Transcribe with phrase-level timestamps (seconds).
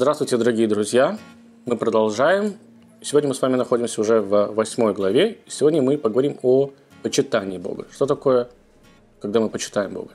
[0.00, 1.18] Здравствуйте, дорогие друзья!
[1.66, 2.54] Мы продолжаем.
[3.02, 5.38] Сегодня мы с вами находимся уже в восьмой главе.
[5.48, 6.70] Сегодня мы поговорим о
[7.02, 7.84] почитании Бога.
[7.90, 8.48] Что такое,
[9.20, 10.10] когда мы почитаем Бога?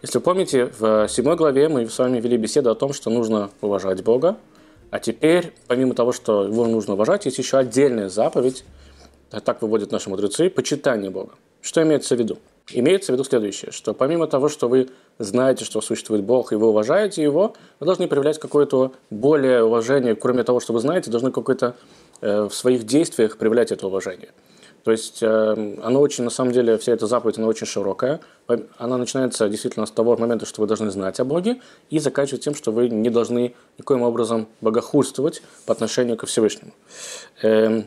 [0.00, 3.50] Если вы помните, в седьмой главе мы с вами вели беседу о том, что нужно
[3.60, 4.38] уважать Бога.
[4.90, 8.64] А теперь, помимо того, что его нужно уважать, есть еще отдельная заповедь,
[9.28, 11.32] так выводят наши мудрецы, почитание Бога.
[11.60, 12.38] Что имеется в виду?
[12.70, 16.68] Имеется в виду следующее, что помимо того, что вы знаете, что существует Бог, и вы
[16.68, 21.76] уважаете Его, вы должны проявлять какое-то более уважение, кроме того, что вы знаете, должны какое-то
[22.20, 24.30] э, в своих действиях проявлять это уважение.
[24.84, 28.20] То есть э, оно очень, на самом деле, вся эта заповедь, она очень широкая.
[28.78, 31.60] Она начинается действительно с того момента, что вы должны знать о Боге,
[31.90, 36.72] и заканчивается тем, что вы не должны никоим образом богохульствовать по отношению ко Всевышнему.
[37.42, 37.82] Э,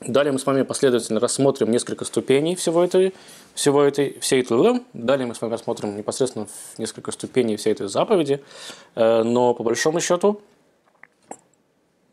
[0.00, 3.14] Далее мы с вами последовательно рассмотрим несколько ступеней всего этой,
[3.54, 4.82] всего этой, всей этой.
[4.92, 8.42] Далее мы с вами рассмотрим непосредственно несколько ступеней всей этой заповеди.
[8.94, 10.42] Э, но по большому счету,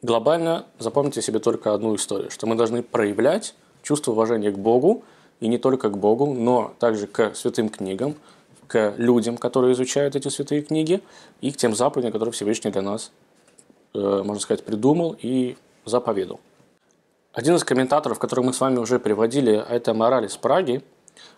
[0.01, 5.03] глобально запомните себе только одну историю, что мы должны проявлять чувство уважения к Богу,
[5.41, 8.15] и не только к Богу, но также к святым книгам,
[8.67, 11.01] к людям, которые изучают эти святые книги,
[11.41, 13.11] и к тем заповедям, которые Всевышний для нас,
[13.93, 16.39] э, можно сказать, придумал и заповедал.
[17.33, 20.83] Один из комментаторов, который мы с вами уже приводили, это Мораль из Праги,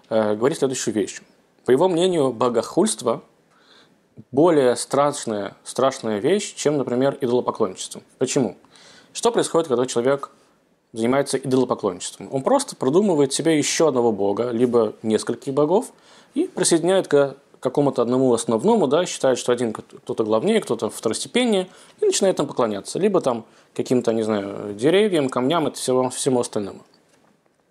[0.09, 1.21] э, говорит следующую вещь.
[1.63, 3.23] По его мнению, богохульство
[4.29, 8.01] более страшная, страшная вещь, чем, например, идолопоклонничество.
[8.17, 8.57] Почему?
[9.13, 10.31] Что происходит, когда человек
[10.91, 12.27] занимается идолопоклонничеством?
[12.29, 15.93] Он просто продумывает себе еще одного бога, либо нескольких богов,
[16.33, 21.67] и присоединяет к какому-то одному основному, да, считает, что один кто-то главнее, кто-то второстепеннее,
[22.01, 22.99] и начинает там поклоняться.
[22.99, 26.81] Либо там каким-то, не знаю, деревьям, камням и всему, всему остальному.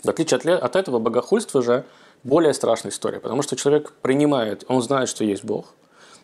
[0.03, 1.85] В отличие от, этого, богохульство же
[2.25, 5.67] более страшная история, потому что человек принимает, он знает, что есть Бог,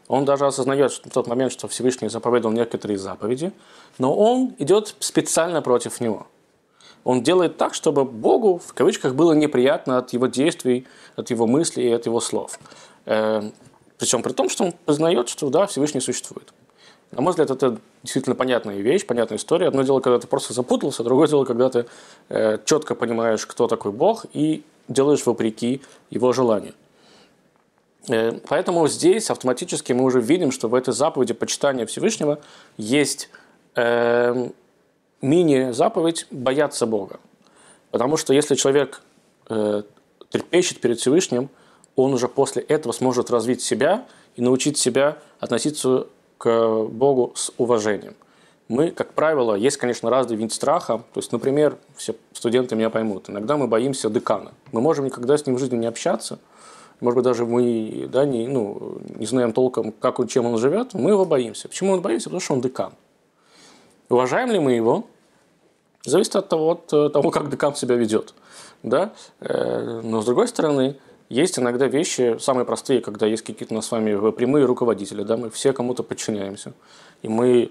[0.09, 3.53] он даже осознает в тот момент, что Всевышний заповедовал некоторые заповеди,
[3.99, 6.27] но он идет специально против него.
[7.05, 11.89] Он делает так, чтобы Богу, в кавычках, было неприятно от его действий, от его мыслей
[11.89, 12.59] и от его слов.
[13.07, 13.53] Эм,
[13.99, 16.53] Причем при том, что он признает, что да, Всевышний существует.
[17.11, 19.69] На мой взгляд, это действительно понятная вещь, понятная история.
[19.69, 21.87] Одно дело, когда ты просто запутался, другое дело, когда ты
[22.29, 26.75] э, четко понимаешь, кто такой Бог, и делаешь вопреки его желанию.
[28.09, 32.39] Э, поэтому здесь автоматически мы уже видим, что в этой заповеди почитания Всевышнего
[32.77, 33.29] есть
[33.75, 34.51] э,
[35.23, 37.21] мини-заповедь бояться Бога.
[37.91, 39.03] Потому что если человек
[39.49, 39.83] э,
[40.31, 41.49] трепещет перед Всевышним,
[41.97, 46.07] он уже после этого сможет развить себя и научить себя относиться
[46.39, 48.15] к Богу с уважением.
[48.69, 51.03] Мы, как правило, есть, конечно, разный вид страха.
[51.13, 54.53] То есть, например, все студенты меня поймут, иногда мы боимся декана.
[54.71, 56.39] Мы можем никогда с ним в жизни не общаться.
[57.01, 60.95] Может быть, даже мы да, не, ну, не знаем толком, как он, чем он живет,
[60.95, 61.69] мы его боимся.
[61.69, 62.29] Почему он боится?
[62.29, 62.93] Потому что он декан.
[64.11, 65.07] Уважаем ли мы его?
[66.05, 68.35] Зависит от того, от э, того как декан себя ведет.
[68.83, 69.13] Да?
[69.39, 70.97] Э, но, с другой стороны,
[71.29, 75.37] есть иногда вещи самые простые, когда есть какие-то у нас с вами прямые руководители, да,
[75.37, 76.73] мы все кому-то подчиняемся.
[77.23, 77.71] И мы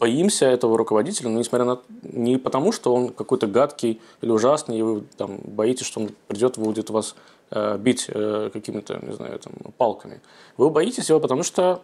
[0.00, 4.82] боимся этого руководителя, но несмотря на не потому, что он какой-то гадкий или ужасный, и
[4.82, 7.14] вы там боитесь, что он придет и будет вас
[7.52, 10.20] э, бить э, какими-то, не знаю, там, палками.
[10.56, 11.80] Вы боитесь его, потому что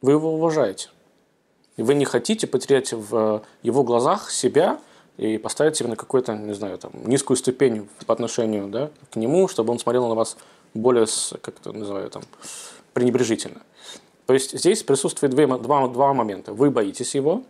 [0.00, 0.90] вы его уважаете.
[1.80, 4.78] И вы не хотите потерять в его глазах себя
[5.16, 9.48] и поставить себя на какую-то, не знаю, там, низкую ступень по отношению да, к нему,
[9.48, 10.36] чтобы он смотрел на вас
[10.74, 11.06] более,
[11.40, 12.22] как это называю, там,
[12.92, 13.62] пренебрежительно.
[14.26, 16.52] То есть здесь присутствует два, два, два момента.
[16.52, 17.44] Вы боитесь его,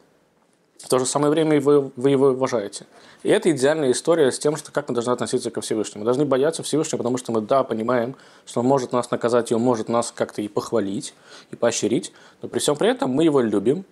[0.78, 2.86] в то же самое время вы, вы его уважаете.
[3.24, 6.02] И это идеальная история с тем, что как мы должны относиться ко Всевышнему.
[6.02, 8.14] Мы должны бояться Всевышнего, потому что мы, да, понимаем,
[8.46, 11.14] что он может нас наказать, и он может нас как-то и похвалить,
[11.50, 12.12] и поощрить,
[12.42, 13.84] но при всем при этом мы его любим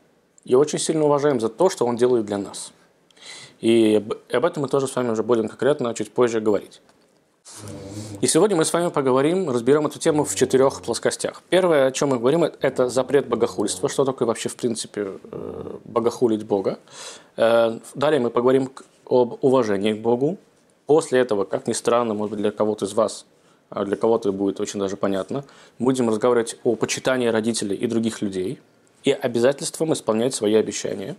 [0.49, 2.73] и очень сильно уважаем за то, что он делает для нас.
[3.61, 4.03] И
[4.33, 6.81] об этом мы тоже с вами уже будем конкретно чуть позже говорить.
[8.23, 11.43] И сегодня мы с вами поговорим, разберем эту тему в четырех плоскостях.
[11.51, 13.89] Первое, о чем мы говорим, это запрет богохульства.
[13.89, 16.79] Что такое вообще, в принципе, э, богохулить Бога.
[17.37, 18.71] Э, далее мы поговорим
[19.07, 20.39] об уважении к Богу.
[20.87, 23.27] После этого, как ни странно, может быть, для кого-то из вас,
[23.69, 25.45] а для кого-то будет очень даже понятно,
[25.79, 28.61] будем разговаривать о почитании родителей и других людей
[29.05, 31.17] и обязательством исполнять свои обещания.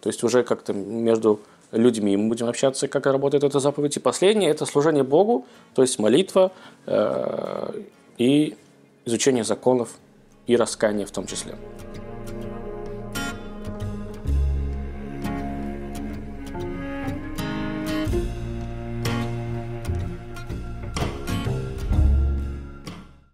[0.00, 1.40] То есть уже как-то между
[1.72, 3.96] людьми мы будем общаться, как работает эта заповедь.
[3.96, 6.52] И последнее– это служение Богу, то есть молитва
[6.86, 7.82] э,
[8.18, 8.56] и
[9.04, 9.90] изучение законов
[10.46, 11.56] и раскаяние в том числе.